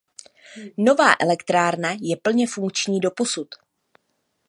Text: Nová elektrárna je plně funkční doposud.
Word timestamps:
Nová 0.77 1.13
elektrárna 1.19 1.95
je 2.01 2.17
plně 2.17 2.47
funkční 2.47 2.99
doposud. 2.99 3.47